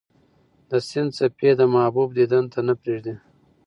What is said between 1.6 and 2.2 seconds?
محبوب